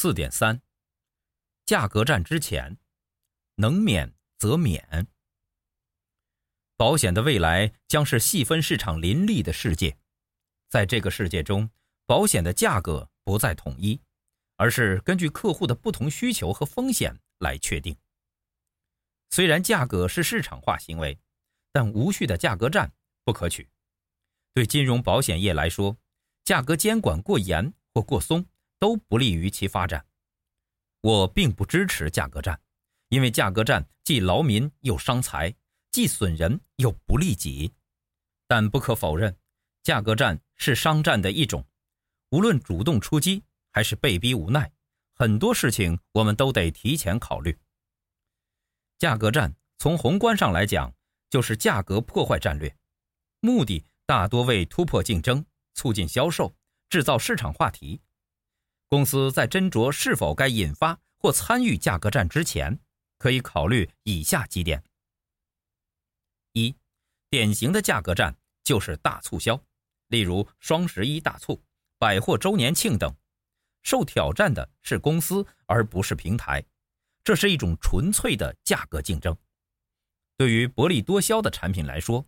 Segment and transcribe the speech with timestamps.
[0.00, 0.62] 四点三，
[1.66, 2.78] 价格战之前，
[3.56, 5.08] 能免则免。
[6.76, 9.98] 保险的未来将是细分市场林立的世界，
[10.68, 11.68] 在这个世界中，
[12.06, 14.00] 保险的价格不再统一，
[14.54, 17.96] 而是根据客户的不同需求和风险来确定。
[19.30, 21.18] 虽然价格是市场化行为，
[21.72, 22.92] 但无序的价格战
[23.24, 23.68] 不可取。
[24.54, 25.98] 对金融保险业来说，
[26.44, 28.46] 价格监管过严或过松
[28.78, 30.04] 都不利于其发展。
[31.00, 32.60] 我并不支持价格战，
[33.08, 35.54] 因为价格战既劳民又伤财。
[35.90, 37.72] 既损人又不利己，
[38.46, 39.34] 但不可否认，
[39.82, 41.66] 价格战是商战的一种。
[42.28, 44.70] 无论主动出击还是被逼无奈，
[45.14, 47.58] 很多事情我们都得提前考虑。
[48.98, 50.94] 价格战从宏观上来讲，
[51.30, 52.76] 就是价格破坏战略，
[53.40, 56.54] 目的大多为突破竞争、促进销售、
[56.90, 58.00] 制造市场话题。
[58.88, 62.78] 公司在斟酌是否该引发或参与价格战之前，
[63.18, 64.82] 可以考虑以下几点。
[66.52, 66.74] 一，
[67.28, 69.62] 典型的价格战就是大促销，
[70.08, 71.62] 例如双十一大促、
[71.98, 73.14] 百货周年庆等。
[73.82, 76.64] 受挑战的是公司，而不是平台，
[77.22, 79.36] 这是一种纯粹的价格竞争。
[80.36, 82.26] 对于薄利多销的产品来说，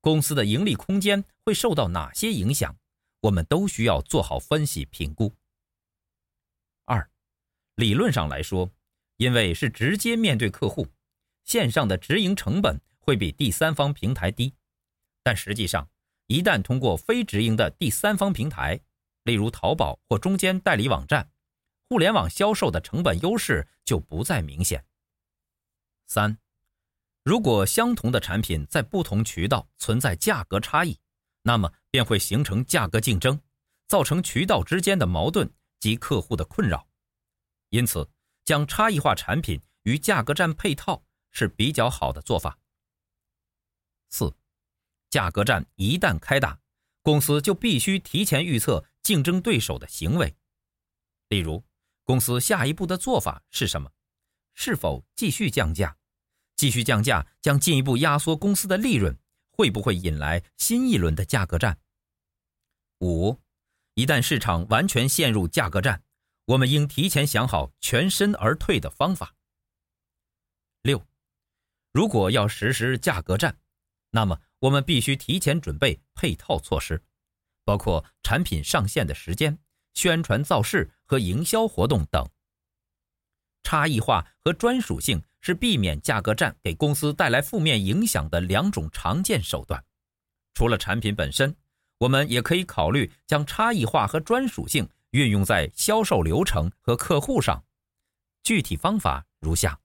[0.00, 2.76] 公司的盈利空间会受到哪些影响？
[3.20, 5.32] 我们都需要做好分析评估。
[7.76, 8.70] 理论上来说，
[9.16, 10.86] 因为是直接面对客户，
[11.44, 12.80] 线上的直营成本。
[13.04, 14.54] 会比第三方平台低，
[15.24, 15.90] 但实际上，
[16.28, 18.78] 一旦通过非直营的第三方平台，
[19.24, 21.28] 例如淘宝或中间代理网站，
[21.88, 24.84] 互联网销售的成本优势就不再明显。
[26.06, 26.38] 三，
[27.24, 30.96] 如果相同的产品在不同渠道存在价格差异，
[31.42, 33.40] 那么便会形成价格竞争，
[33.88, 36.86] 造成渠道之间的矛盾及客户的困扰。
[37.72, 38.06] 因此，
[38.44, 42.58] 将差异化产品与价格战配套是比较好的做法。
[44.10, 44.36] 四，
[45.08, 46.60] 价格战一旦开打，
[47.00, 50.36] 公司就必须提前预测竞争对手的行为。
[51.28, 51.64] 例如，
[52.04, 53.90] 公司下一步的做法是什么？
[54.52, 55.96] 是否继续降价？
[56.54, 59.18] 继续降价将进一步压缩公司的利润，
[59.50, 61.80] 会不会引来新一轮的价格战？
[62.98, 63.40] 五，
[63.94, 66.04] 一旦市场完全陷入价格战，
[66.46, 69.34] 我们应提前想好全身而退的方法。
[70.82, 71.06] 六，
[71.92, 73.58] 如果要实施价格战，
[74.10, 77.02] 那么，我们必须提前准备配套措施，
[77.64, 79.58] 包括产品上线的时间、
[79.94, 82.28] 宣传造势和营销活动等。
[83.62, 89.84] 差异化和专属性是避免价格战给公司带来负面影响的两种常见手段。
[90.54, 91.56] 除了产品本身，
[91.98, 97.64] 我们也可以考虑将差异化和专属性运用在销售流程和客户上。
[98.42, 99.80] 具体方法如下：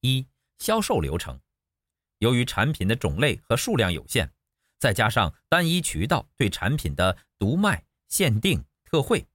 [0.00, 0.26] 一、
[0.58, 1.40] 销售流程。
[2.18, 4.32] 由于产品的种类和数量有限，
[4.78, 9.26] 再加上单一渠道对产品的独卖、限定、特惠，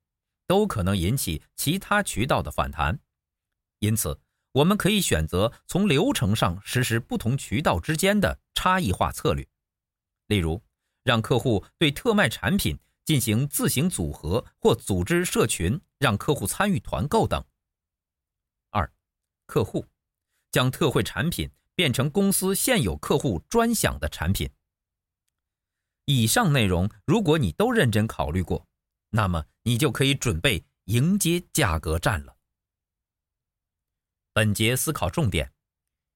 [0.48, 3.00] 都可能引起其他渠道的反弹。
[3.80, 4.22] 因此，
[4.54, 9.48] 我们可以选择从流程上实施不同渠道之间的差异化策略，
[10.28, 10.64] 例如
[11.04, 12.80] 让客户对特卖产品
[13.10, 17.44] 进行自行组合或组织社群，让客户参与团购等。
[18.70, 18.94] 二、
[19.48, 19.88] 客户
[20.52, 21.50] 将特惠产品。
[21.80, 24.50] 变成公司现有客户专享的产品。
[26.04, 28.68] 以上内容，如果你都认真考虑过，
[29.12, 32.36] 那么你就可以准备迎接价格战了。
[34.34, 35.54] 本节思考重点：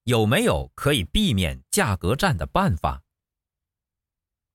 [0.03, 3.02] 有没有可以避免价格战的办法？